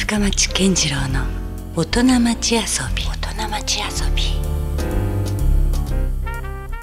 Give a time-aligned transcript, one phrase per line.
[0.00, 1.26] 深町健次郎の
[1.76, 2.60] 大人町遊
[2.96, 3.04] び。
[3.04, 4.22] 大人町遊び。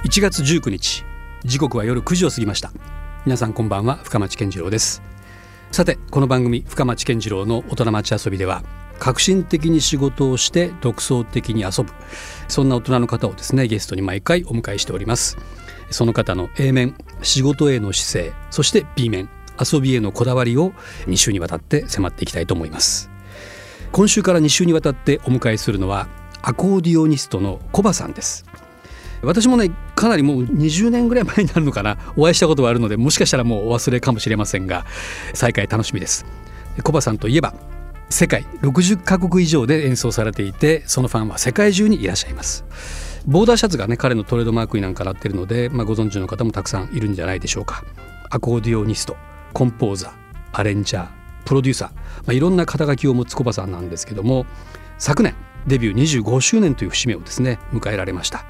[0.07, 1.03] 1月19日
[1.43, 2.71] 時刻は夜9時を過ぎました。
[3.25, 5.01] 皆さんこんばんは深町健次郎です。
[5.71, 8.63] さてこの番組深町健次郎の大人町遊びでは
[8.99, 11.91] 革新的に仕事をして独創的に遊ぶ
[12.47, 15.37] そんな大人の方をですねゲストに毎回お迎えしております。
[15.89, 19.27] その方の A 面仕事への姿勢そして B 面
[19.59, 20.73] 遊びへのこだわりを
[21.05, 23.09] 2週にわたって迫っていきたいと思います。
[23.91, 26.07] 今週から2週にわたってお迎えするのは
[26.41, 28.45] アコーディオニストのコバさんです。
[29.23, 31.97] 私もねかなりもう20年ぐらい前になるのかな。
[32.15, 34.85] お会いしたことはあるのでもしかしたらもうお忘れかもしれませんが
[35.33, 36.25] 再会楽しみです。
[36.83, 37.53] コバさんといえば
[38.09, 42.63] 世界60カ国以上で演奏されていてそのファンは世界中にいらっしゃいます。
[43.25, 47.83] ボーダーシャツがね彼のトレードマークになんかなってるので、まあ、ご存知の方もたくさんいるんじゃないでしょうか。
[48.29, 49.17] アコーディオニスト。
[49.53, 50.13] コンポーザー
[50.53, 51.07] アレンジャー
[51.45, 51.95] プロデューサー、ま
[52.29, 54.45] あ、いろんな肩書きを持つコバさんなんですけども
[54.97, 55.35] 昨年
[55.67, 58.45] デビュー25周年という節目をですね迎えられました。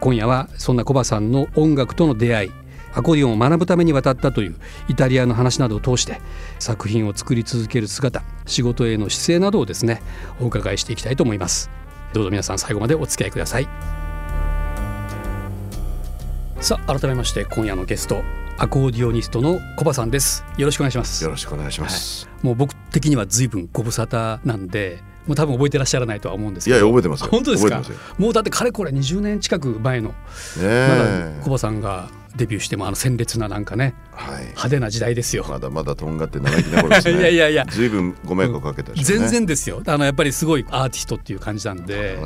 [0.00, 2.52] 今夜はそんなコバさんの音楽との出会い
[2.94, 4.56] アコーディオンを学ぶために渡ったという
[4.88, 6.20] イタリアの話などを通して
[6.58, 10.00] 作品を作り続ける姿仕事への姿勢などをですね
[10.40, 11.70] お伺いしていきたいと思います。
[12.12, 13.68] どうぞ皆さん最後までお付き合いください。
[16.60, 18.22] さあ改めまして今夜のゲスト
[18.56, 20.44] アコーディオニストのコバさんです。
[20.56, 21.24] よろしくお願いします。
[21.24, 26.76] よろしくお願いします、はい、もう僕的には随分ご無沙汰なんでもう多分覚えてらっしゃらないとは思うんですけど。
[26.76, 27.82] いや覚えてます本当ですか？
[28.16, 30.14] もうだってかれこれ20年近く前の、ね、
[30.60, 35.44] まだコバさんがデビューしてもあの鮮烈ななんかね、はい、派手な時代ですよ。
[35.48, 37.18] まだまだとんがって長生きな頃ですね。
[37.18, 37.66] いやいやいや。
[37.68, 39.82] 随分ご迷惑をかけた、ね、全然ですよ。
[39.84, 42.18] あのやっぱりすごいアーティストっていう感じなんで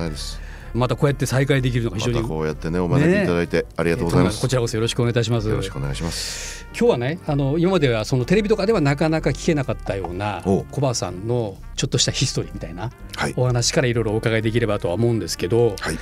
[0.78, 5.48] またこうやって再会できるのが非常に、ま、こうやってねお招きいただいて、ありがとうございます、こちらこそよろしくお願いいたします。
[5.48, 6.66] よろしくお願いします。
[6.78, 12.90] 今日はねあの今まではそのテレビとかではなかなか聞けなかったような小葉さんのちょっとしたヒストリーみたいな
[13.36, 15.98] お話からいろいろお伺いできればとは思うんですけど、はい、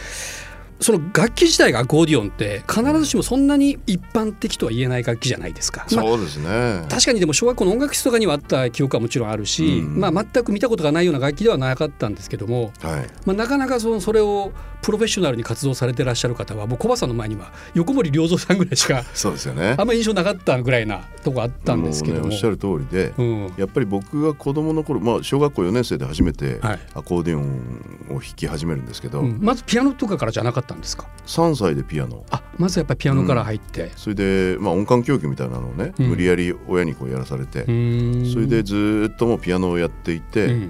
[0.80, 5.86] その楽器自体がアコーディオンって必ずしもそんなに一般的とは言えない楽器じゃないですか。
[5.92, 6.86] まあ、そうですね。
[6.88, 14.52] 確かにでも小学校の音楽室とかにはあった記憶はもちろんあるし、うん、まあ、全く見たことがないような楽器ではなかったんですけども、はい、まあ、なかなかそのそれを
[14.82, 19.74] プロフェッショナルに活動されてらっしゃる方はもう小葉さんの前には横森良三さんぐらいしか そうですよね。
[19.76, 26.60] あんまり印象なかったぐらいなとこあったんですけどね、おっしゃる通りで、うん、やっぱり僕が子供の頃、まあ、小学校4年生で初めて
[26.94, 32.24] アコーディオンを弾き始めるんですけど、はいうん、まずピアノとかからじゃなかったんですか？3歳でピアノ。
[32.30, 40.68] あまずやっぱりピアノから入って、うん、それで、まあ、音感教育みたいなのをね、無理やり親にこうやらされてそれでずっともうピアノをやっていて、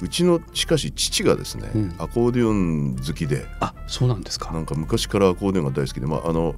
[0.00, 4.52] うちのしかし父がですね、うん、アコーディオン好きであそうなんですか。
[4.52, 6.54] なんか昔からアコーディオンが大好きで、まあ、あの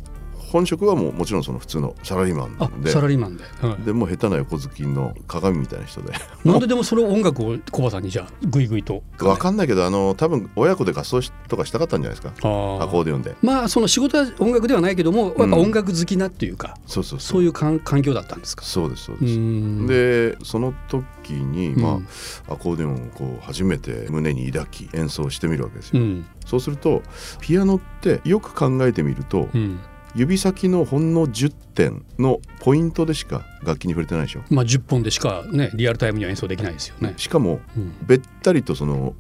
[0.50, 2.90] 本職はもうもちろんその普通のサラリーマンで。
[2.90, 6.12] サラリーマンで、はい、でも下手な横好きの鏡みたいな人で。
[6.44, 9.02] なんででもそれを音楽をコバさんにじゃあグイグイと。
[9.18, 12.34] 分かんないけどあの多分親子で合奏とかしたかったんじゃないですか。
[12.38, 12.40] ア
[12.88, 13.36] コーディオンで。
[13.42, 17.20] まあその仕事は音楽ではないけども、やっぱ音楽好きなっていうか、うん、そうそう。
[17.20, 18.64] そういう環境だったんですか？
[18.64, 19.86] そうですそうです。
[19.86, 22.00] でその時に、ま
[22.48, 27.02] あ、アコーディオンをこう初めて胸に抱き演奏してみるわけですよ、うん、そうすると
[27.40, 29.78] ピアノってよく考えてみると、うん
[30.14, 34.42] 指先のほんの10点のポイントでしか楽器に触れてないでしょ。
[34.50, 37.14] まあ10本でしかねリアルタイムには演奏できないですよね。
[37.16, 39.14] しかも、うん、べったりとその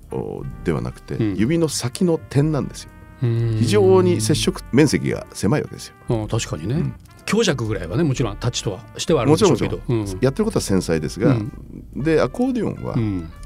[0.64, 2.90] ではなくて、うん、指の先の点なんですよ。
[3.22, 6.26] 非常に接触面積が狭いわけですよ。
[6.26, 6.94] 確かにね、うん、
[7.30, 9.80] 強弱ぐらいはねもちろんタッチとはしてはあるんでしょうけど、
[10.20, 11.36] やってることは繊細ですが、
[11.94, 12.96] でアコーディオンは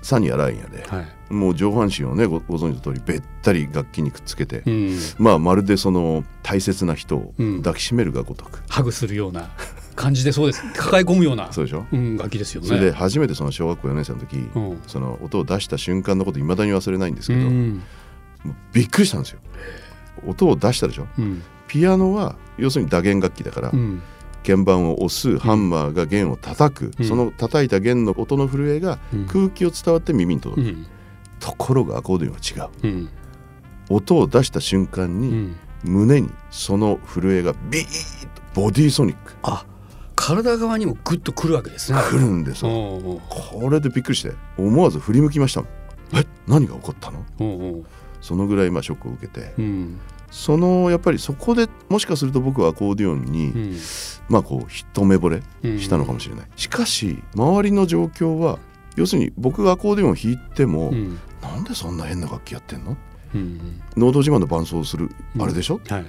[0.01, 4.63] サニアラインやで、はい、もう上半身をねごご存知の通りべったり楽器にくっつけて、
[5.19, 9.51] まあまるでその大切な人を抱きしめるがごとく、ハグするような
[9.95, 10.63] 感じでそうです。
[10.75, 12.69] 抱え込むようなそうでしょ、うん、楽器ですよね。
[12.69, 17.83] それで初めてその小学校4年生の時、うん、その音を出した瞬間のこといまだに忘れないんですけど、うん、
[18.73, 19.41] びっくりしたんですよ。
[20.27, 21.43] 音を出したでしょ、うん、
[21.75, 23.73] ピアノは要するに打弦楽器だから、
[24.47, 30.77] 鍵盤を押すハンマーが弦を叩く、その叩いた弦の音の震えが空気を伝わって耳に届く、
[31.41, 33.09] ところがアコーディオンは違う、
[33.91, 39.33] 音を出した瞬間に、胸にその震えがビーッとボディーソニック。
[39.43, 39.67] あ
[40.15, 41.99] 体側にもグッとくるわけですね。
[42.09, 42.71] くるんですよ。
[42.71, 45.65] これでびっくりして思わず振り向きました
[46.15, 47.25] え何が起こったの？
[48.21, 49.99] そのぐらいまあショックを受けて、うん、
[50.35, 53.79] そのやっぱりそこでもしかすると僕はアコーディオンに、うん、
[54.29, 58.59] まあこう一目惚れしたのかもしれない、うん、しかし周りの状況は
[58.97, 62.97] 要するに僕がアコーディオンを弾いても、うん、なんでそんな変な楽器やってんの、
[63.33, 65.09] うん、能動自慢の伴奏をする
[65.39, 66.05] あれでしょ、はい、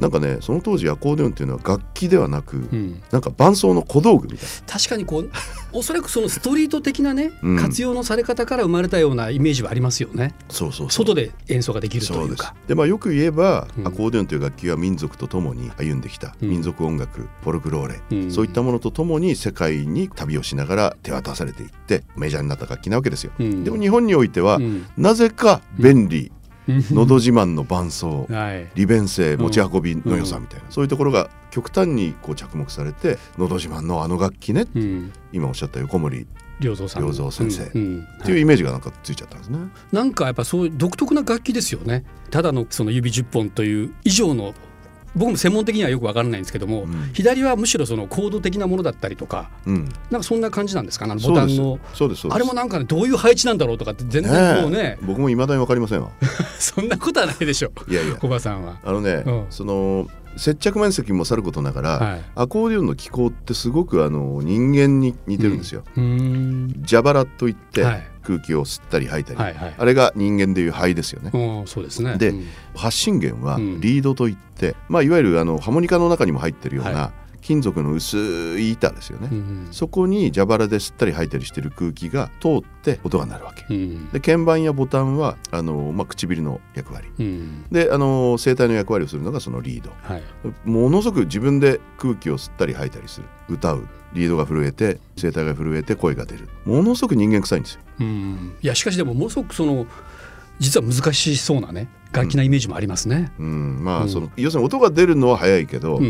[0.00, 4.72] なんかねその当時アコーディオンっていうのは楽器ではなく、うん、なんか伴奏の小道具みたいな。
[4.72, 5.30] 確かにこう
[5.72, 10.34] おそらくそのストリート的なね、うん、活用のされ方から生まれたようなイメージはありますよね。
[10.48, 12.54] そうそう外で演奏ができるというか。
[12.68, 24.60] でまあ、よく言えば、アコーディオンという楽器は民族とともに歩んできた、民族音楽フォルクローレ、そういったものとともに世界に旅をしながら手渡されていってメジャーになった楽器なわけですよ、でも日本においては、
[24.96, 26.30] なぜか便利、
[26.68, 36.26] のど自慢の伴奏、はい、利便性持ち運びの良さみたいな、うん、そういうところが極端にこう着目されて「のど自慢のあの楽器ね」うん、今おっしゃった横森
[36.60, 37.78] 良三先生、って
[38.32, 39.58] いうイメージがなんかついちゃったんですね、
[39.92, 42.04] なんかやっぱそういう独特な楽器ですよね。
[42.30, 44.54] ただのその指10本という以上の
[45.16, 51.06] 僕も専門的にはよく分からないんですけども、うん、左はむしろそのコード的なものだったりとか、うん、なんかそんな感じなんですか？
[51.06, 51.78] ねボタンの
[52.30, 56.10] あれもなんかねどういう配置なんだろうとかって全然もうね、ね、僕もいまだに分かりませんわ。
[56.58, 57.72] そんなことはないでしょ。
[57.88, 58.16] いやいや。
[58.16, 58.76] 小葉さんは。
[58.84, 65.84] あのね、うん、その接着面積もさることながら、はい、アコーディオンの機構ってすごくあの人間に似てるんですよ。
[65.94, 71.30] 蛇腹といって、はい空気を吸ったり吐いたり、はいはい、あれが人間でいう肺ですよね。
[71.66, 72.16] そうですね。
[72.16, 77.24] で、うん、発信源はリードといって、まあ、いわゆるあのハモニカの中にも入ってるような、はい。
[77.44, 78.16] 金属の薄
[78.58, 90.22] い板ですよね、うん、そこに蛇腹で吸ったり吐いたりしてる空気が通って音が鳴るわけ、うん、で鍵盤やボタンはあの、まあ、唇の役割、うん、であの声帯の役割をするのがそのリード、はい、
[90.64, 93.26] ものすごく自分で空気を吸ったり吐いたりする。
[93.50, 93.86] 歌う。
[94.14, 96.48] リードが震えて声帯が震えて声が出る。
[96.64, 97.80] ものすごく人間臭いんですよ。
[98.00, 99.86] いやしかしでもものすごくその
[100.58, 103.32] 実は難しそうなね楽器なイメージもありますね。
[103.38, 103.84] うん。
[103.84, 106.00] まあその要するに音が出るのは早いけど、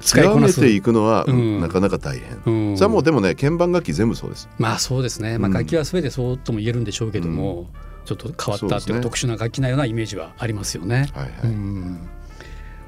[0.00, 4.48] 極めていくのは、なかなか大変、うん、それはもうでもね鍵盤楽器全部そうです。
[4.58, 7.66] まあそうですね、まあ、楽器は全てそうとも言えるんでしょうけども、うん、
[8.04, 11.10] ちょっと変わったっていう特殊な楽器なようなイメージはありますよね。
[11.14, 11.32] はいはい。
[11.44, 12.08] うん、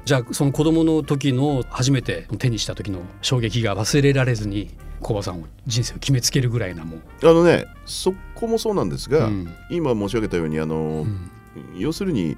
[0.05, 4.69] じゃあその子供の時の初めて手にした時の衝撃が忘れられずに
[5.01, 9.29] 小葉さんを人生を決めつけるぐらいなもうあのねそこもそうなんですが、
[9.69, 11.05] 今申し上げたようにあの、
[11.75, 12.37] 要するに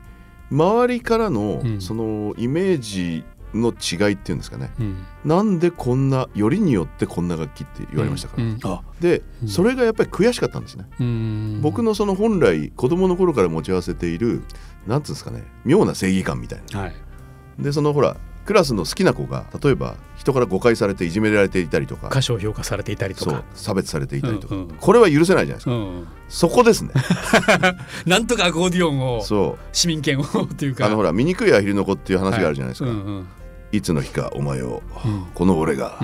[0.52, 3.24] 周りからのそのイメージ
[3.54, 8.52] の違いっていうんですかね、うん、なんでこんなよりによってこんな楽器って言われましたから、うん。
[8.52, 8.58] うん、
[9.00, 10.86] で、それがやっぱり悔しかったんですね、
[11.62, 14.44] 僕のその本来子供の頃から持ち合わせている
[14.88, 16.94] なんつうんですかね妙な正義感みたいな、はい、
[17.58, 23.44] でそのほらクラスの好きな子が例えば人から誤解されていじめられていたりとか過小評価されていたりとか。
[23.54, 26.92] 差別されていたりとか、うんうん、これは許せないじゃないですか、うんうん、そこですね。
[28.06, 29.66] なんとかアコーディオンをそう。
[29.72, 30.86] 市民権をっていうか。
[30.86, 33.28] あのほら醜いアヒルの子っていう話があるじゃないですか、はいうんうん。
[33.72, 34.82] いつの日かお前を、
[35.36, 36.00] この俺が、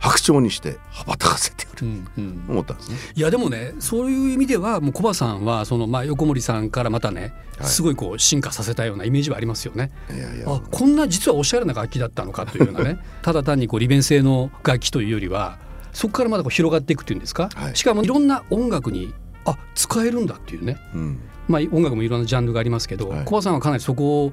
[0.00, 2.96] 白鳥にして羽ばたかせてやる、うんうん、思ったんですね。
[3.14, 9.92] いやでもねそういう意味ではもうコバさんはその、まあ、横森さんからまたね、はい、すごいこう進化させたようなイメージはありますよね。
[10.10, 10.46] いやいや。
[10.52, 12.98] あこんな実はおしゃれな楽器だったのかというようなね。
[13.22, 15.58] ただ単にこう利便性の楽器というよりは
[15.92, 19.12] そこからまだこう広がっていくっていうんですか、はい、しかもいろんな音楽に
[19.50, 24.32] あ使えるんだっていうね、うん、まあ、音楽もいろんなジャンルがありますけど、はい、コバさんはかなりそこを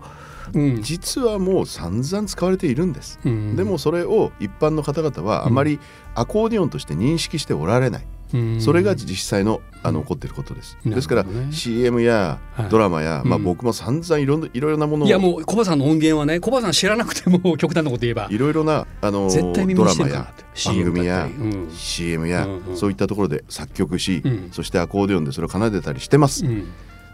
[0.53, 5.79] うん、実はもう散々使われているんです、うん、でもそれを一般の方々はあまり
[6.15, 8.09] アコーディオンとして認識しておられない、うん、
[8.59, 12.39] それが実際のあの起こっていることです、ですから CM や
[12.69, 18.27] ドラマや、はい、まあ、僕も散々いろいろなものいやもうコバさんの音源はねコバさん知らなくても 極端なこと言えば。
[18.29, 20.33] いろいろなあのドラマや
[20.65, 26.43] 番組や、うん、CM や、うんうん、そういったところで作曲し、そしてアコーディオンでそれを奏でたりしてます、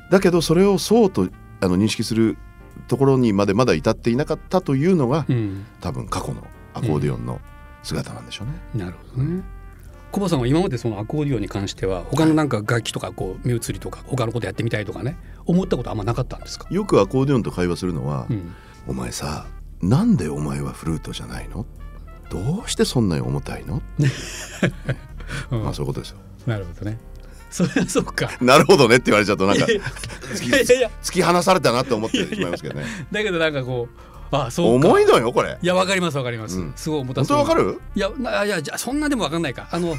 [0.09, 1.27] だけどそれをそうと
[1.59, 2.37] あの認識する
[2.87, 7.39] ところにまでまだ至っていなかったというのが、うん、多分過去のアコーディオンの
[7.83, 8.53] 姿なんでしょうね。
[8.73, 9.43] うん、なるほどね
[10.13, 16.67] コバさんは今までそのアコーディオンに関しては他のなんか楽器とかこう目移りとか他のことやってみたいとかね思ったことあんまなかったんですか？
[16.69, 18.55] よくアコーディオンと会話するのは、うん、
[18.87, 19.47] お前さ
[19.81, 21.65] なんでお前はフルートじゃないの？
[22.29, 23.81] どうしてそんなに重たいの、
[25.51, 26.17] うん、まあそういうことですよ。
[26.45, 26.99] なるほどね。
[27.49, 28.29] それはそうか。
[28.41, 29.65] なるほどねって言われちゃうとなんか
[30.31, 32.85] 突き放されたなって思ってしまいますけどね。
[33.11, 35.57] だけどなんかこうあそう重いのよこれ。
[35.61, 37.37] いやわかりますわかります、うん、すごい重たそう。
[37.37, 37.81] 本当わかる？
[37.95, 39.67] いやいやじゃそんなでもわかんないか。
[39.71, 39.95] あの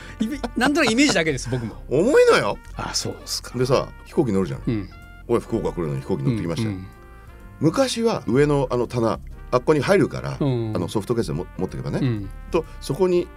[0.56, 1.76] なんとなくイメージだけです僕も。
[1.88, 2.56] 重いのよ。
[2.76, 3.58] あそうですか。
[3.58, 4.90] でさ飛行機乗るじゃん、うん、
[5.28, 6.68] 俺福岡来るのに飛行機乗ってきました。
[6.68, 6.86] よ、うんうん、
[7.60, 9.18] 昔は上のあの棚
[9.50, 13.28] あっこに入るから、うん、あのソフトケースでも持っていけばね、うん、とそこに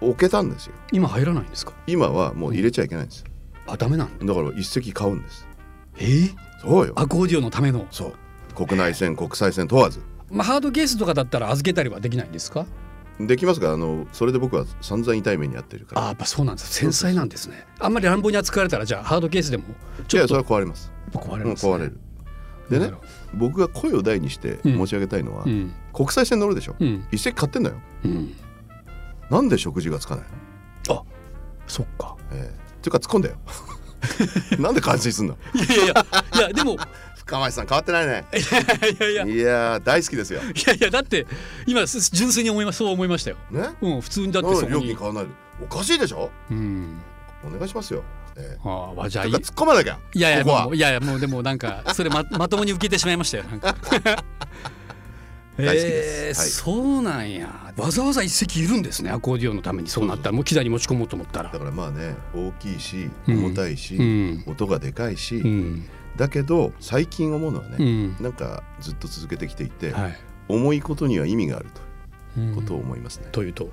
[0.00, 0.74] 置けたんですよ。
[0.92, 1.72] 今入らないんですか？
[1.86, 3.24] 今はもう入れちゃいけないんです、
[3.66, 4.34] あダメなんだ。
[4.34, 5.46] から一席買うんです。
[5.98, 6.04] え？
[6.04, 6.92] ー、そうよ。
[6.96, 7.86] アコーディオンのための。
[7.90, 8.12] そう
[8.56, 10.00] 国内線国際線問わず。
[10.30, 12.66] まあハードケースとかだったら預けたりはできないんですか？
[13.20, 16.02] できますがあのそれで僕は散々痛い目に遭ってるから。
[16.02, 16.72] あやっぱそうなんです。
[16.74, 17.66] 繊細なんですね。
[17.78, 19.72] あんまり乱暴に扱われたらじゃあハードケースでもちょ
[20.02, 20.16] っと。
[20.16, 20.92] いやそれは壊れます。
[21.12, 22.00] 壊れます、ね、壊れる。
[22.68, 22.92] でね
[23.32, 28.34] 僕が声を大にして申し上げたいのは、うん、国際線乗るでしょ、うん、一席買ってんだよ、うん、
[29.30, 30.24] なんで食事がつかない
[30.88, 30.96] の？
[30.96, 31.04] あ
[31.68, 32.16] そっか。
[32.32, 32.58] ええ。
[32.58, 33.36] ー、っていうか突っ込んだよ。
[34.58, 35.38] なんで感心すんの？
[35.54, 36.76] いやいやいやでも
[37.26, 38.24] 深町さん変わってないね。
[38.32, 39.80] いやいやいや。
[39.84, 40.40] 大好きですよ。
[40.42, 41.26] いやいやだって
[41.66, 43.36] 今純粋に思いますそう思いましたよ。
[43.50, 43.68] ね？
[43.82, 45.26] うん普通にだってそ料金変わらない
[45.60, 46.30] おかしいでしょ？
[46.50, 47.00] うん。
[47.44, 48.04] お願いしますよ。
[48.36, 53.74] えー、ああじゃあ突っ込まなきゃいやいやもういやいやもうでもなんかそれま まともに受けてしまいましたよなんか。
[55.56, 57.72] 大好きです、えーはい、そうなんや。
[57.78, 59.88] わざわざ一席いるんですねアコーディオンのために。
[59.88, 61.50] そうなったらもう機材に持ち込もうと思ったら。
[61.50, 70.16] だからまあね大きいし重たいし、うん、音がでかいし、うん、だけど最近思うのはね、うん、なんかずっと続けてきていて、はい、
[70.48, 71.66] 重いことには意味がある
[72.34, 73.28] ということを思いますね。
[73.32, 73.68] というと？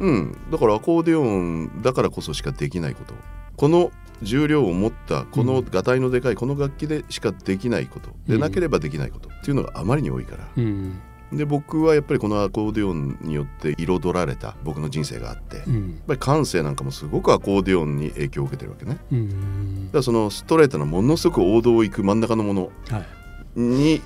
[0.00, 0.36] うん。
[0.50, 3.14] だからアコーディオンだからこそしかできないこと。
[3.56, 3.90] この
[4.22, 8.10] 重量を持ったこのがたいのでかいこの楽器でしかできないこと。
[8.26, 11.00] でなければできないことっていうのがあまりに多いから、うん、
[11.32, 22.72] で僕はやっぱりこのアコーディオンによって彩られた僕の人生があって、うん、やっぱり感性なんかもすごくアコーディオンに影響を受けてるわけね、うん、だからそのストレートなものすごく王道を行く真ん中のもの
[23.56, 24.02] に、はい、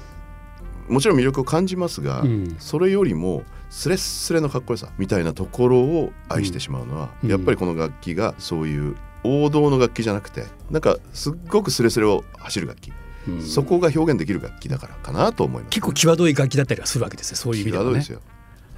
[0.92, 2.24] もちろん魅力を感じますが、
[2.58, 12.92] それよりもスレッスレのかっこよさみたいなところを愛してしまうのは、やっぱりこの楽器がそういう王道の楽器じゃなくてなんかすっごくスレスレを走る楽器、
[13.28, 18.20] うん、そこが表現できる楽器だからかなと思います、ね、結構際どい楽器だったりはするわけですよそういう意味では、ね、ですよ。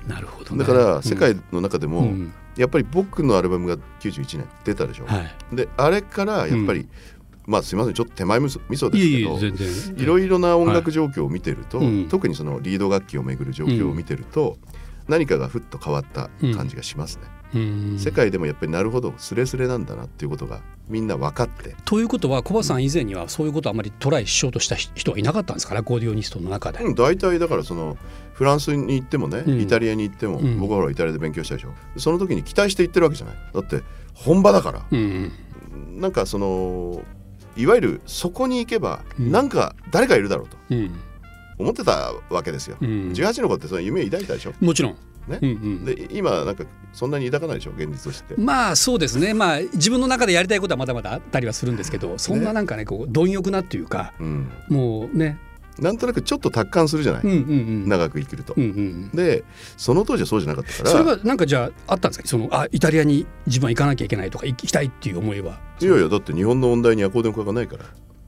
[0.07, 5.23] なるほど、ね、だから世界の中でも、うん、やっぱり僕のアルバムが91年出たでしょ、は
[5.53, 6.89] い、であれからやっぱり、うん、
[7.47, 14.59] まあすみませんちょっと手前味噌ですけどいろいろな音楽状況を見てると、はい、特にそのリード楽器をめぐる状況を見てると、
[15.09, 17.19] 何かがふっと変わった感じがします
[17.53, 17.99] ね。
[17.99, 21.75] 世界でもやっぱりなるほどスレスレなんだなっていうことがみんな分かって。
[21.85, 26.81] ということは小林さん以前にはそういうことをあまりトライしようとした人はいなかったんですかアコーディオニストの中で。
[26.85, 27.97] うん、大体だからその
[28.35, 31.69] フランスに行ってもね、イタリアに行っても、うん、僕はほらイタリアで勉強したでしょ？
[31.97, 33.37] その時に期待して行ってるわけじゃない。
[33.55, 35.33] だって本場だから、うん、
[36.01, 37.03] なんかその
[37.57, 40.57] いわゆるそこに行けば、うん、なんか誰かいるだろうと。
[40.71, 40.95] うん。
[41.57, 44.53] 思ってたわけですよ、うん、18の子ってその夢抱いたでしょ？
[44.61, 48.35] もちろんね、うんうん、で今なんかそんなに抱かないでしょ現実として。
[48.37, 49.35] まあそうですね。
[49.35, 55.39] まあ自分の中でやりたいことはまだまだあったりはするんですけどそんななんかねこう貪欲なっていうか、うん、もうね。
[55.77, 57.41] なんとなくちょっと達観するじゃない、うんうんう
[57.87, 59.43] ん、長く生きると、うんうん、で
[59.77, 60.91] その当時はそうじゃなかったから。
[60.91, 62.29] それはなんかじゃああったんですか？
[62.29, 65.59] そのあイタリアに自分は行かなきゃいけないとか行きたいっていう思いは？
[65.81, 67.87] いやいやだって日本の音大にアコーディオン科がないから。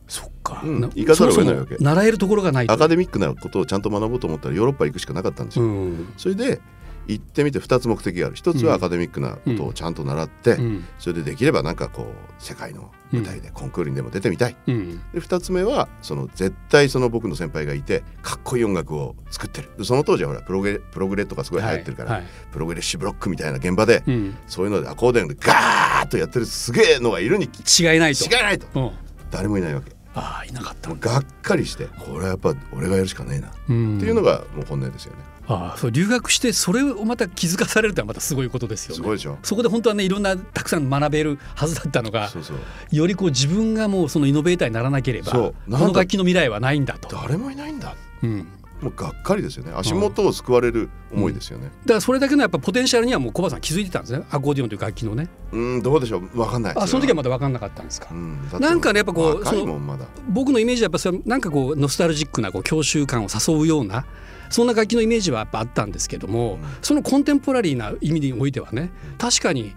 [0.09, 1.77] そっか、うん、行かざるを得ないわけ。
[1.79, 6.61] 習えるところがないアカデミックなことをちゃんと学ぼうと思ったらヨーロッパ行くしかなかったんですよ、うん、それで
[7.09, 8.37] 行ってみて2つ目的がある。
[8.37, 12.07] 一つはアカデミックなことをちゃんと習って、うん、それでできればなんかこう
[12.39, 19.85] 世界の舞台でコンクールにでも出てみたい、うん、で2つ目はその絶対その僕の先輩がいてかっこいい音楽を作ってる。
[19.85, 22.23] その当時はほらプログレプログレとかすごい流行ってるから、
[22.53, 28.25] プログレッシブロックみたいな現場で、うん、そういうのでアコーディオンでガーッとやってるすげえのがいるに違いないと。
[28.25, 28.93] 違いないと、
[29.31, 29.96] 誰もいないわけ。
[30.17, 33.49] ああいなかったがっかりしてこれはやっぱ俺がやるしかねえな。
[33.49, 35.19] っていうのがもう本音ですよね。
[35.49, 38.97] ああそう留学してそれをまた気づかされるってまたすごいことですよね。
[38.97, 39.39] すごいでしょ。
[39.43, 42.57] そこで本当はねいろんなたくさん学べるはずだったのがそうそう。
[42.91, 47.15] よりこう自分がもうそのイノベーターにならなければこの楽器の未来はないんだと。
[47.15, 48.49] 誰もいないんだ、うん、
[48.81, 49.73] もうがっかりですよね。
[49.75, 54.25] 足元を救われる思いですよね、うん、だからそれだけのやっぱポテンシャルにはもう小林さん気づいてたんですね。
[54.31, 55.29] アコーディオンという楽器のね。
[55.53, 56.21] うんどうでしょう。
[56.21, 59.81] 分かんないあその時はまだ分かんなかったんですか、うん、なんかねやっぱこうその
[60.29, 64.05] 僕のイメージはやっぱそれなんかこうノスタルジックなこう郷愁感を誘うような
[64.51, 69.75] そんな楽器のイメージはやっぱあったんですけども、うん、そのコンテンポラリーな意味においてはね確かに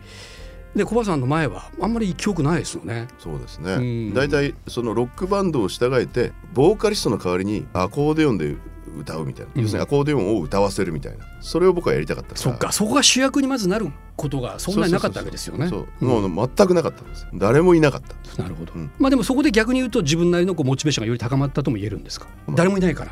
[0.76, 3.08] で小林さんの前はあんまり記憶ないですよね。
[3.18, 4.12] そうですね。
[4.14, 8.56] 大、体、そのロックバンドを従えてボーカリストの代わりにアコーディオンで
[8.98, 11.26] 歌うみたいな、要するにアコーディオンを歌わせるみたいな。
[11.42, 12.72] それを僕はやりたかったそっか。
[12.72, 15.70] そこが主役にまずなることがそんなになかったわけですよね。
[16.00, 17.28] もう全くなかったんです。
[17.34, 18.42] 誰もいなかった。
[18.42, 23.12] なるほど、うん、まあでもそこで逆に言うと自分なりのこうモチベーションがより高まったとも言えるんですか、まあ、誰もいないから。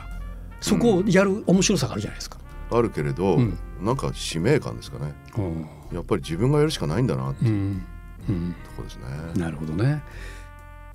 [0.60, 2.40] そこをやる面白さがあるじゃないですか、
[2.72, 7.76] あるけれど、うん、なんか使命感ですかね、うん、やっぱり自分がやるしかないんだなっていう、
[8.26, 8.32] と
[8.76, 9.04] こですね。
[9.36, 10.02] なるほどね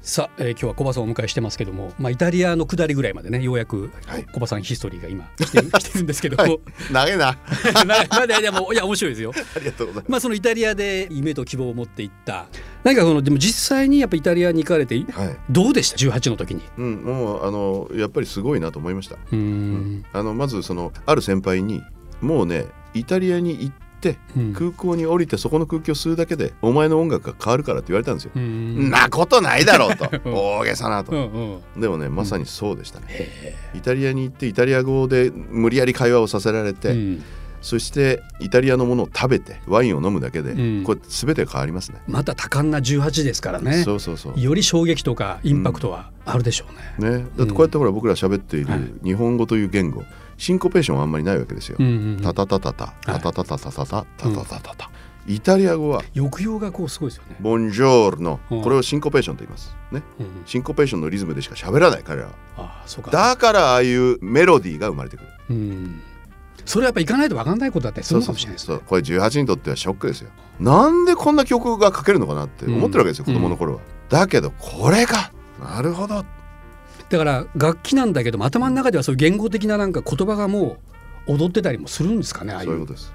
[0.02, 3.92] さあ、えー、今日は小葉さんをお迎えしてますけども、まあ、イタリアの下りぐらいまでねようやく
[4.32, 7.38] 小葉さんヒストリーが今来て 来てるんですけども、はい、長いな。
[8.10, 9.32] まだいやもいや面白いですよ。
[9.54, 12.46] ありがとうございます、まあ、そのイタリアで夢と希望を持っていった。
[12.82, 19.18] 何かそのでも実際にやっぱイタリアに行かれて、はい、どうでした？18の時に、うん、もうあのやっぱりすごいなと思いました。
[19.30, 21.80] うん、あのまずそのある先輩に
[22.20, 23.74] もうねイタリアに行っ、
[24.54, 28.32] 空港に降りてそこの空気を吸うだけでお前の音楽が変わるからって言われたんですよ。
[28.38, 28.90] ん。
[28.90, 30.08] なことないだろうと。
[30.30, 31.60] 大げさなと。
[31.76, 33.06] でもねまさにそうでしたね。
[33.74, 37.18] イタリアに行ってイタリア語で無理やり会話をさせられて、
[37.62, 42.02] そしてイタリアのものを食べてワインを飲むだけで、うん、これ全て変わりますね。
[42.08, 43.84] また多感な18ですからね。
[43.84, 44.40] そうそうそう。
[44.40, 47.26] より衝撃とかインパクトはあるでしょうね、うん、ね。
[47.36, 50.08] だってこうやってほら僕ら喋っている日本語という言語、はい、
[50.42, 51.78] シンコペーションはあんまりないわけですよ、
[52.20, 54.90] タタタタタタタタタタタタタタタタタ。
[55.24, 57.36] イタリア語は抑揚がこうすごいですよね。
[57.38, 59.76] ボンジョールのこれをシンコペーションと言います。
[59.92, 62.32] ね、うん、シンコペーションのリズムでしか喋らない彼らは。
[62.56, 63.12] あそうか。
[63.12, 65.28] だからああいうメロディーが生まれてくる。
[65.50, 66.00] うん。
[66.64, 70.30] それはやっぱ行かないと分かんないことだったりするかもしれないです、ね、これ18にとってはショックですよ。
[70.58, 76.24] なんでこんな曲が書けるのかなって思ってるわけですよ、うん、子供の頃は、だけどこれかなるほど
[77.12, 80.78] だから楽器なんだけども頭の中ではそういう言語的ななんか言葉がも
[81.26, 83.12] う踊ってたりもするんですかねそういうことです。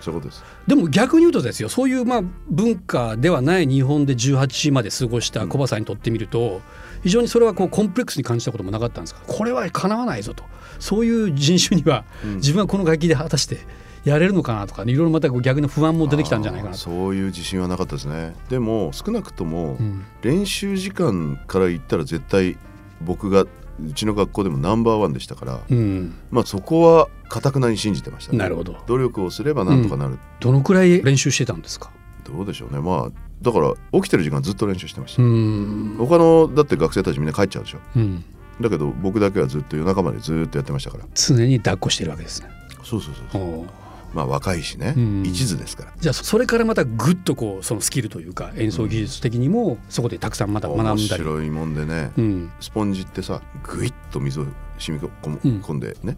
[0.00, 0.44] そういうことです。
[0.66, 6.60] でも逆に言うとですよそういうまあ文化ではない日本で18まで過ごした小葉さんにとってみると、
[7.02, 9.22] 非常にそれはこうコンプレックスに感じたこともなかったんですか？
[9.26, 10.44] これはかなわないぞと。
[10.78, 12.04] そういう人種には
[12.36, 13.58] 自分はこの楽器で果たして
[14.04, 18.36] やれるのかなとか、ね、いろいろまた逆の不安も出てきたんじゃないかなそういう自信はなかったですね。
[18.48, 19.76] でも少なくとも
[20.22, 22.56] 練習時間から言ったら絶対
[23.00, 23.48] 僕がう
[23.94, 28.76] ちの学校でもナンバーワンでしたから、うん、まあそこはかたくなに信じてました、ね、なるほど。
[28.86, 31.90] 努力をすればなんとかなる、うん、どのくらい練習してたんですか？
[32.24, 32.80] どうでしょうね。
[32.80, 35.22] まあだから起きてる時間ずっと練習してました。
[35.22, 38.24] 他のだって学生たちみんな帰っちゃうでしょ、うん、
[38.60, 41.04] だけど僕だけはずっと夜中までずっとやってましたから。
[41.14, 42.48] 常に抱っこしてるわけですね。
[42.82, 43.66] そうそうそうそう
[44.14, 45.92] まあ若いしね、一途ですから。
[45.98, 50.96] じゃあそれからまたぐっとこうそのスキルというか演奏技術的にもそこでたくさんまた学んだり。
[50.96, 54.46] 面白いもんでね、うん、スポンジってさぐいっと水を
[54.78, 56.16] 染み込んでね、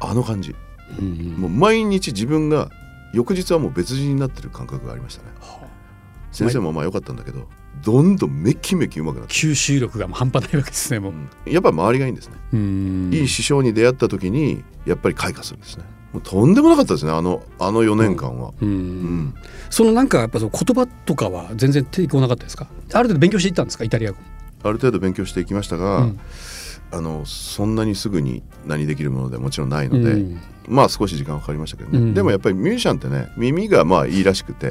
[0.00, 0.54] あの感じ、
[0.98, 2.70] うんうん、もう毎日自分が
[3.12, 5.66] 翌日はもう別人になってる感覚がありましたね、はあ、
[6.32, 7.48] 先生もまあ良かったんだけど
[7.84, 11.12] どんどんめきめきうまくなって吸収力が半端ないわけですねもう、
[11.46, 13.16] うん、やっぱ周りがいいんですね。
[13.16, 19.34] いい師匠に出会った時にやっぱり開花するんですねもうとんでもなかったですねあのあの4年間は、うん、うん、
[19.68, 22.68] そのなんかやっぱその言葉とかは全然抵抗なかったですか？
[22.92, 23.84] ある程度勉強していったんですか？
[23.84, 24.18] イタリア語。
[24.62, 26.20] ある程度勉強していきましたが、うん、
[26.92, 34.70] あのそんなにすぐに何できるものではもちろんないので、うん、まあ少し時間かかりましたけどね、うん、でもやっぱりミュージシャンってね耳がまあいいらしくて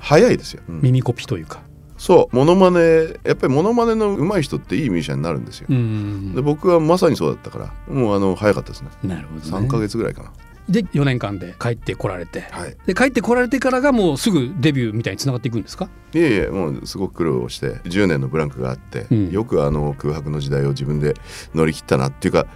[0.00, 1.60] 早いですよ、耳コピというか。
[1.96, 2.36] そう。
[2.36, 2.80] モノマネ
[3.24, 8.90] やっぱりモノマネの上手い人っていいミュージシャンになるんですよ、で僕はまさにそうだったからもうあの早かったですね。
[9.02, 10.32] なるほど、ね、3か月ぐらいかな
[10.68, 15.90] で4年間で帰ってこられて、はい、で帰ってこられてからがもうすぐデビューみたいにつながっていくんですか？
[16.14, 21.14] いえいえもうすごく苦労して10年のブランクがあって、うん、よくあの空白の時代を自分で
[21.54, 22.46] 乗り切ったなっていうか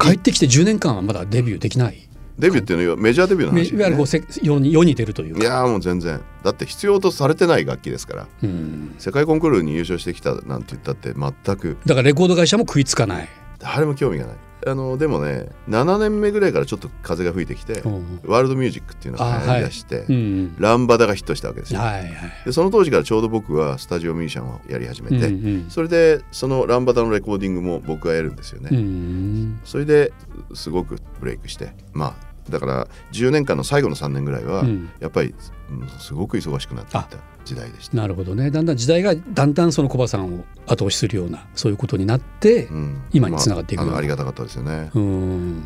[0.00, 2.08] 帰ってきて10年間はまだデビューできない？
[2.38, 6.20] デビューっていうのはメジャーデビューの話、ね、いわゆるこうせ世に世に出るといういやもう全然。
[6.42, 11.76] だって必要とされてない楽器ですから、うん、世界コンクールに優勝してきたなんて言ったって全く。
[11.84, 13.28] だからレコード会社も食いつかない
[13.62, 14.36] 誰も興味がない。
[14.64, 17.82] あのでもね7年目ぐらいからちょっと風が吹いてきて、
[18.24, 22.12] ワールドミュージックっていうのが流行りだして、はいうん、ランバダがヒットしたわけですよ、はいはい、
[22.44, 30.12] でその当時からちょうど僕はスタジオミュージシャンをやり始めて、うんうん、それでそのランバダのレコーディングも僕がやるんですよね、うん、それで
[30.54, 34.64] すごくブレイクしてまあだから10年間の最後の3年ぐらいは、
[35.00, 35.34] やっぱり、
[35.70, 37.96] うん、すごく忙しくなっていった時代でした。
[37.96, 38.50] なるほどね。
[38.50, 44.90] だんだん時代がだんだんそのコバさんを後押しするようなそういうことになって、うん、今につながっていく、まあ、ありがたかったですよね。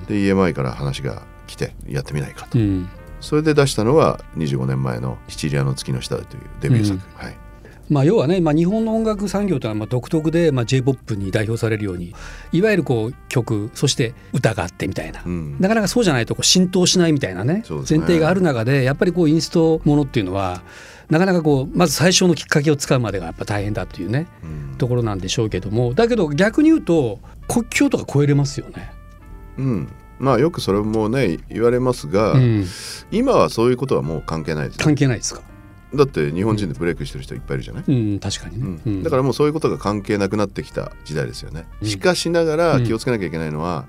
[0.09, 2.89] で EMI から話が来てやってみないかと、うん、
[3.21, 7.37] それで出したのは25年前の「シチリアの月の下で」というデビュー作、はい
[7.89, 12.15] まあ、要はね、まあ、日本の音楽産業というのはまあ独特で、まあ、j p o p に代表されるように
[12.53, 20.63] いわゆるこう曲そして歌があってみたいな、うん、なかなかそうじゃないとこう浸透しないみたいなね、ね、前提がある中でやっぱりこうインストものっていうのは
[21.11, 28.91] なかなかこうまず最初のきっかけをつかむまでがやっぱ大変だというね、うん、ところなんでしょうけどもだけど逆に言うと国境とか超えれますよね。
[29.59, 29.89] うん。
[30.19, 32.67] まあよくそれもね言われますが、うん、
[33.13, 35.43] 今はそういうことはもう関係ないです、関係ないですか？
[35.95, 43.87] だって日本人でブレイクしてる人いっぱいいるじゃない、うん、確かにね、うん、だからもうそういうことが関係なくなってきた時代ですよね、しかしながら気をつけなきゃいけないのは、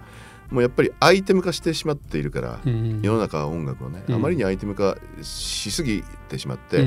[0.51, 6.85] もうやっぱりアイテム化してしまっているから、世の中は音楽をね、あまりにアイテム化しすぎてしまって、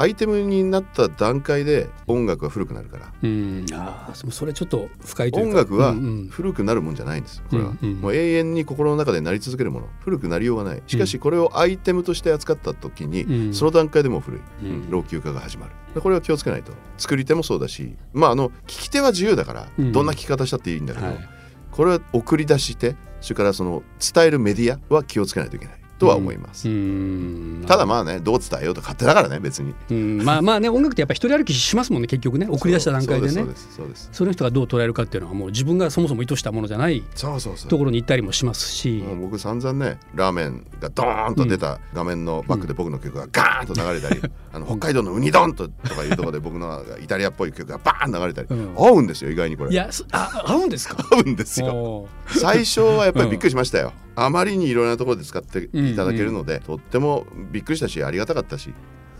[0.00, 5.94] アイテムになった段階で音楽は古くなるから、うん、あそれちょっと深い音楽は
[6.30, 9.88] 古くなるもんじゃないんですこれは、うんうん、もう永遠に心の中でなり続けるもの。
[10.00, 10.82] 古くなりようがない。
[10.86, 16.00] しかしこれをアイテムとして扱った時に、うん、その段階でも古い、うん、老朽化が始まる。
[16.00, 16.72] これは気をつけないと。
[16.96, 21.28] 作り手もそうだしまああの聞き手は自由だから、どんな聞き方したっていいんだけど、はい、
[21.70, 23.82] これは送り出してそれからその
[24.14, 26.66] 伝えるメディアは気をつけないといけないとは思います、
[27.66, 29.74] ただまあねどう伝えようと勝手だからね別に、
[30.24, 32.48] まあまあね音楽ってやっぱ一人歩きしますもんね結局ね。
[32.50, 33.44] 送り出した段階でね。
[34.10, 37.04] その人がどう捉えるかっていうのはもう自分がそもそも意図したものじゃない
[37.68, 39.04] ところに行ったりもしますし。
[39.20, 44.22] 僕散々ねラーメンがドーンと出た画面のバックで僕の曲がガーンと流れたり、
[44.54, 49.70] あの北海道のウニ丼ととかいうところで僕のイタリアっぽい曲がバーン流れたり、合うんですよ意外にこれ。
[49.70, 50.96] いやあ合うんですか？
[51.12, 52.08] 合うんですよ。
[52.26, 56.58] 最初はやっぱりびっくりしましたよ、あまりにいろんなところで使っていただけるので、うん。
[56.58, 58.72] うん、とってもびっくりしたしありがたかったし。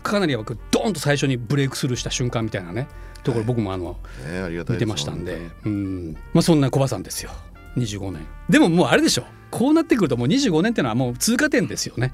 [0.03, 2.87] かなり僕ドーンと最初にブレイクスルーした瞬間みたいなね
[3.23, 6.13] ところ僕もあの、ね、ありがたい見てましたんで、うん。
[6.33, 7.31] まあ、そんなコバさんですよ。
[7.77, 8.27] 25年。
[8.49, 9.23] でももうあれでしょ。
[9.49, 12.13] こうなってくるともう25年っていうのはもう通過点ですよね。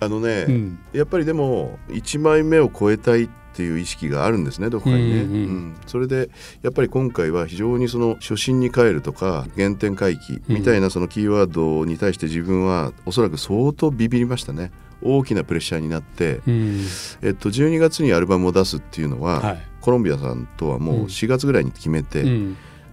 [0.00, 6.30] あのね、うん、やっぱりでも1枚目を超えたいっていう意識があるんですねどこかにね、うん、うんうん、それで
[6.62, 14.72] やっぱり今回は非常にその初心に帰るとか原点回帰みたいなそのキーワードに対して自分はおそらく相当ビビりましたね。
[15.02, 16.80] 大きなプレッシャーになって、うん、
[17.22, 22.24] えっと、12月にアルバムを出すっていうのは、はい、コロンビアさんとはもう4月ぐらいに決めて、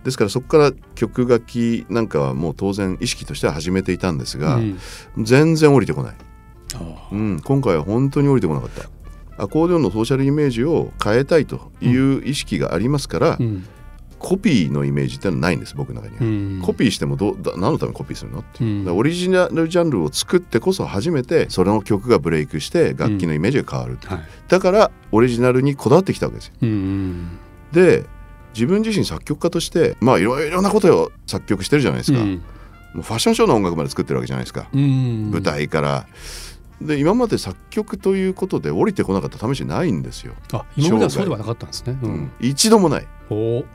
[0.04, 4.60] ですからそこから曲書きなんかはもう当然意識としては始めていたんですが、
[5.18, 6.16] 全然降りてこない、
[7.12, 8.90] うん、今回は本当に降りてこなかった
[9.42, 13.66] アコーディオンのソーシャルイメージを変えたいという意識がありますから、うん、
[14.20, 16.26] コピーのイメージってのはないんです僕の中には、う
[16.60, 26.54] ん、コピーしてもど何のためにコピーするのっていう、うん、オリジナルジャンルを作ってこそ初めてそれの曲がブレイクして楽器のイメージが変わる、はい、だからオリジナルにこだわってきたわけですよ、
[27.72, 28.06] で
[28.54, 32.36] 自分自身作曲家としてまあいろいろなことを作曲してるじゃないですか、も
[32.98, 36.06] うファッションショーの音楽まで作ってるわけじゃないですか、舞台から
[36.82, 40.34] で今まで作曲ということで降りてこなかった試しないんですよ。
[40.52, 41.98] あ今まではそうではなかったんですね。
[42.02, 43.08] うん、一度もない。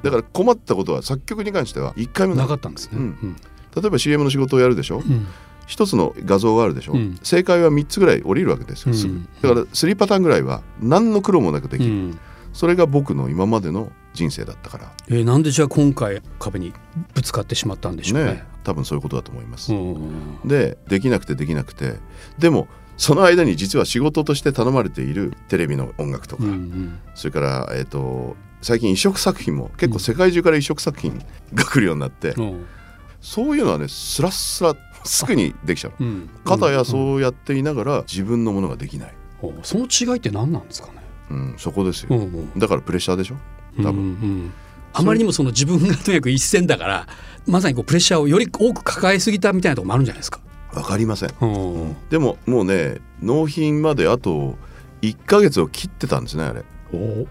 [0.03, 2.99] だから困ったことは作曲に関しては一回もなかったんですね。
[2.99, 3.37] うん、
[3.75, 4.99] 例えば CM の仕事をやるでしょ？
[4.99, 5.27] うん。
[5.67, 9.21] 一つの画像があるでしょ、うん、正解は3つぐらい降りるわけですよ、すぐ。
[9.43, 12.19] だから3パターンぐらいは何の苦労もなくできる、うん、
[12.53, 16.73] それが僕の今までの人生だったから、えー、なんでじゃあ今回壁に
[17.15, 19.73] ぶつかってしまったんでしょうね、ね、多分そういうことだと思います、
[20.45, 21.97] でできなくてできなくて。
[22.39, 31.23] でもその間に実は仕事として頼まれているテレビの音楽とか、うんうん、それから、えーと、最近移植作品も結構世界中から移植作品
[31.55, 32.67] が来るようになって、うん、
[33.21, 40.95] そういうのはねスラスラすぐにできちゃう、うん、片やそうやっていながら自分のものができない、うん、その違いって何なんですかね、
[41.31, 43.37] うん、そこですよ、うんうん、だからプレッシャーでしょ？
[43.77, 44.53] 多分、うんうん
[44.99, 47.07] あまりにもその自分がとにかく一線だから
[47.47, 50.41] まさにこうプレッシャーをより多く抱えすぎたみたいなところもあるんじゃないですか
[50.77, 51.31] 分かりません、
[52.11, 54.57] でももうね納品まであと
[55.01, 56.65] 1か月を切ってたんですねあれ。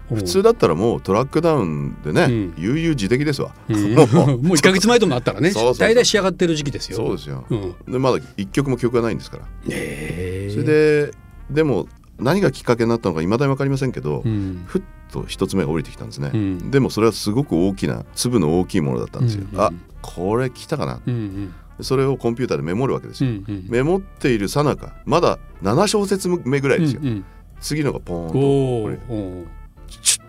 [0.08, 5.52] 普通だったらもうトラックダウンでね、うん、悠々自適ですわ、うん、 もう1か月前ともあったらね。
[5.78, 6.96] 大体仕上がってる時期ですよ。
[6.98, 9.44] そうですよ、うん、でまだ1曲も曲がないんですから。
[9.70, 11.10] へそれで
[11.50, 14.22] でも何がきっかけになったのかいまだに分かりませんけど、
[14.66, 16.32] ふっと一つ目が降りてきたんですね、
[16.70, 19.70] でもそれはすごく大きな粒の大きいものだったんですよ、あ
[20.02, 27.24] これ来たかな、うんうんそれをコンピューターでメモるわけですよ、うんうん、メモっているさなかまだ7小節目ぐらいですよ、うんうん、
[27.60, 30.26] 次のがポーンとこれちょ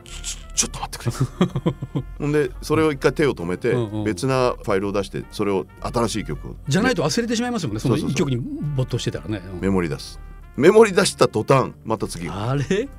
[0.57, 2.03] ちょっと待ってくれ。
[2.17, 6.55] ほんでそれを一回手を止めて別なファイルを出してそれを新しい曲を。
[6.67, 7.79] じゃないと忘れてしまいますよね。
[7.79, 8.37] その一曲に
[8.75, 9.43] 没頭してたらね。
[9.61, 10.19] メモリ出す。
[10.55, 12.89] メモリ出した途端また次あれ？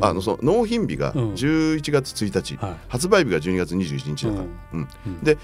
[0.00, 4.88] あのその納品日が11月1日、うんはい、発売日が12月21日だから、うん。
[5.06, 5.36] うん、で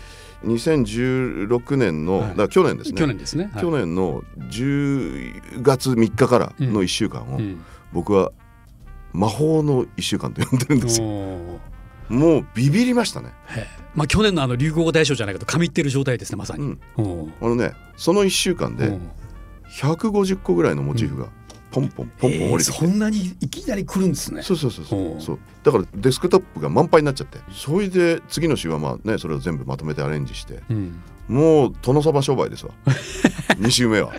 [0.45, 2.99] 2016年の、はい、だ去年ですね。
[2.99, 7.41] 去年ですね、はい、去年の10月3日からの1週間を、
[7.93, 8.33] 僕は
[9.13, 11.07] 魔法の1週間と呼んでるんですよ。
[12.09, 13.33] もうビビりましたね。
[13.95, 16.79] まあ去年のあの流行語大賞じゃないかと神ってる状態ですねまさに。
[16.97, 17.03] あ
[17.45, 18.99] のねその1週間で
[19.73, 21.29] 150個ぐらいのモチーフが
[21.81, 24.43] ポンポンポンポン降りてそんなにいきなり来るんですね。
[24.43, 25.21] そうそうそうそう。
[25.21, 25.39] そう。
[25.63, 27.39] だからデスクトップが満杯になっちゃって。
[27.53, 32.73] それで次の週はまあねそれを全部まとめてアレンジして、うん、もう殿様商売ですわ。
[33.59, 34.13] 2週目は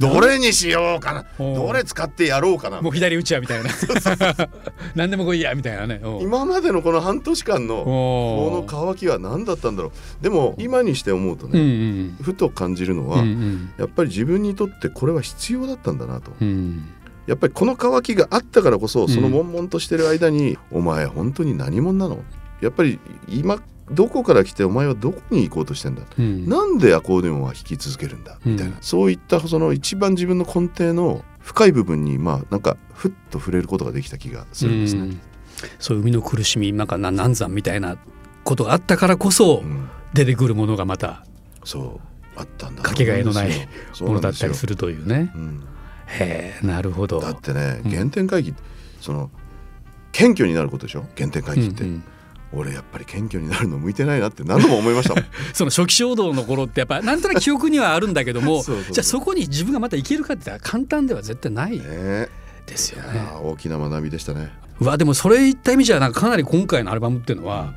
[0.00, 1.26] どれにしようかな。
[1.38, 2.80] どれ使ってやろうかな。
[2.80, 3.68] もう左打ちやみたいな。
[4.96, 6.00] 何でも来いやみたいなね。
[6.22, 10.22] 今までのこの半年間のこの乾きは何だったんだろう。
[10.22, 16.32] でも今にして思うとね、うんうん、ふと感じるのは、うんうん、やっぱり自分にとってこれは必要だったんだなと。
[16.40, 16.88] うん。
[17.26, 22.22] やっぱりこの乾きがあったからこそその悶々としてる間に、うん、お前本当に何者なの？
[22.62, 28.38] やっぱり今どこから来てお前はどこに行こうとしてんだ、うん、なんでアコーディオンは弾き続けるんだ？
[28.44, 35.00] みたいな、うん、そういったその一番自分の根底の深い部分にまあなんかふっと触れることができた気がするんですね。
[35.02, 35.20] うん、
[35.80, 37.98] そういう生みの苦しみなんか難産みたいな
[38.44, 39.62] ことがあったからこそ
[40.14, 41.24] 出てくるものがまた、
[41.64, 42.00] そ
[42.36, 43.50] うあったんだかけがえのない
[44.00, 45.32] ものだったりするというね。
[45.34, 45.38] う
[46.06, 47.20] へえなるほど。
[47.20, 48.54] だってね原点回帰、
[49.00, 49.30] その
[50.12, 51.06] 謙虚になることでしょ？
[51.16, 51.82] 原点回帰って。
[51.82, 52.04] うんうん
[52.52, 55.14] 俺やっぱり謙虚になるの向いてないなって何度も思いました
[55.54, 63.20] その初期衝動の頃ってやっぱなんとなく記憶にはあるんだけども じゃあそこに自分がまたいけるかって簡単では絶対ないですよね。
[63.42, 64.52] 大きな学びでしたね。
[64.80, 67.74] うわでもそれ言った意味じゃなんかかなり今回のアルバムっていうのは、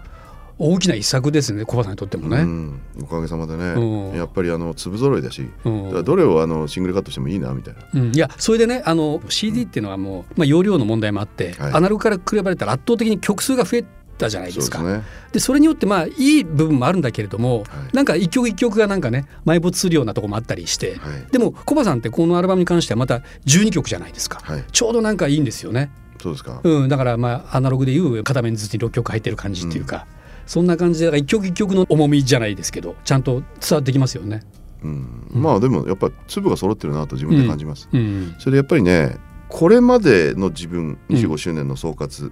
[0.57, 13.85] 大きな一作ですね小林さんにとってもね、うん、おかげさまでね、うん、やっぱりあの粒揃いだし、うん、どれをあのシングルカットしてもいいなみたいな、いやそれでねあの CD っていうのはもう、まあ、容量の問題もあって、はい、アナログから比べたら圧倒的に曲数が増え
[14.17, 14.79] たじゃないですか。
[14.79, 15.03] そで、ね、
[15.39, 25.91] それによってまあいい部分もあるんだけれども、はい、なんか一曲一曲がなんかね埋没するようなところもあったりして、はい、でもコバさんってこのアルバムに関してはまた12曲じゃないですか、はい、ちょうどなんかいいんですよね。
[26.21, 30.03] そうですか、うん、だからまあアナログでいう片面ずつに6曲入ってる感じっていうか、うん、
[30.47, 34.41] そんな感じで一曲一曲の重みじゃないですけどちゃんと伝わってきますよね。
[34.83, 37.89] うん、まあでもやっぱ粒が揃ってるなと自分で感じます。
[37.91, 39.17] うん、それでやっぱりね
[39.49, 42.31] これまでの自分25周年の総括、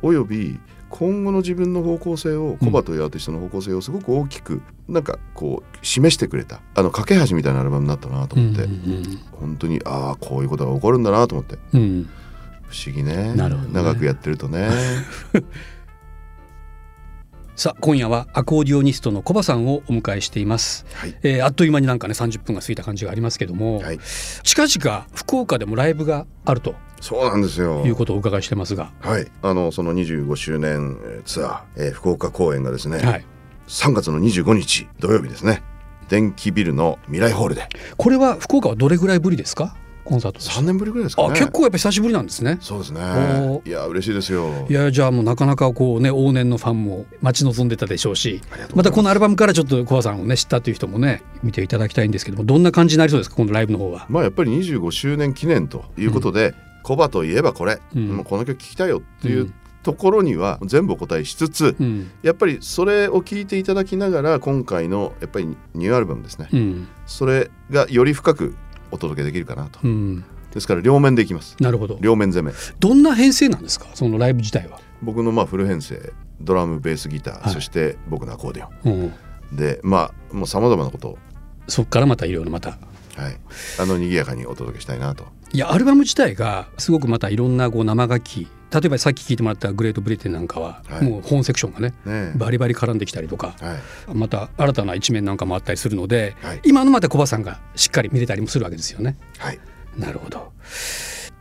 [0.00, 0.58] および
[0.92, 8.68] 今後の自分の方向性をコバというアーティストの方向性をすごく大きくなんかこう示してくれたあの架け橋みたいなアルバムになったなと思って、
[9.32, 12.10] 本当にああこういうことが起こるんだなと思って、うん、
[12.68, 14.68] 不思議ね、ね、長くやってるとね。
[17.56, 23.98] さあ今夜はアコーディオニストのコバさんをお迎えしています、はい、えー、あっという間になんかね30分が過ぎた感じがありますけども、はい、
[24.42, 27.82] 近々福岡でもライブがあるとそうなんですよ。
[27.84, 28.90] いうことをお伺いしてますが。
[29.00, 29.26] はい。
[29.42, 33.26] あのその25周年ツアー、えー、福岡公演がですね、はい、
[33.66, 35.62] 3月の25日土曜日ですね。
[36.08, 37.68] 電気ビルの未来ホールで。
[37.96, 39.76] これは福岡はどれぐらいぶりですか？
[40.04, 42.58] コンサート三年ぶりぐらいですか、ね、あ結構やっぱ久しぶりなんですね。
[42.60, 43.00] そうですね。
[43.64, 44.66] いや嬉しいですよ。
[44.68, 48.42] いやじゃあもうなかなかこうね往年のファンも待ち望んでたでしょうし
[48.74, 53.36] またこのアルバムからちょっとコアさんをね知ったという人もね見ていただきたいんですけどもどんな感じになりそうですか？
[53.36, 54.06] このライブの方は。
[54.08, 59.54] まあやっぱり25周年記念ということで、うん、コバといえばこれ、うん、もうこの曲聴きたいよっていう、うん。
[59.82, 68.54] ところには全部お答えしつつ、うん、やっぱりそれを聞いていただきながら今回のやっぱりニューアルバムですね、うん、それがより深く
[68.92, 71.56] お届けできるかなと、うん、ですから両面でいきます。
[71.58, 71.98] なるほど。
[72.00, 72.52] 両面攻め。
[72.78, 73.88] どんな編成なんですか？
[73.94, 74.78] そのライブ自体は。
[75.02, 78.88] 僕のまあフル編成ドラムベースギター、はい、そして僕のアコーディオ。
[78.88, 79.12] ン、
[79.50, 81.18] うん、でまあもうさまざまなことを。
[81.66, 82.70] そこからまたいろいろまた。
[83.16, 83.36] はい。
[83.80, 99.18] あの賑やかにお届けしたいなといやアルバム自体がすごくまたいろんなこう生楽器例えばさっき聞いてもらった「グレート・ブリテン」なんかは、はい、もう本セクションがね、ね、バリバリ絡んできたりとか、はい、また新たな一面なんかもあったりするので、はい、今のまたコバさんがしっかり見れたりもするわけですよね。
[99.38, 99.58] はい。
[99.98, 100.52] なるほど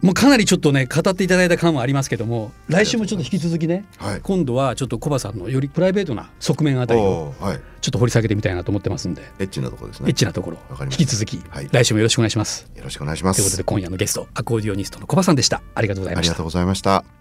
[0.02, 7.34] もうかなりちょっとね語っていただいた感はありますけども来週もちょっと引き続きね、はい、今度はちょっとコバさんのよりプライベートな側面あたりを
[7.82, 10.10] ちょっと掘り下げてみたいなと思ってますんでエッチなところですね。
[10.10, 12.68] エッチなところ引き続き、はい、来週もよろしくお願いします。
[12.76, 13.38] よろしくお願いします。
[13.38, 15.62] ということで今夜のゲストアコーディオニストのコバさんでした。
[15.76, 16.32] ありがとうございました。
[16.32, 17.21] ありがとうございました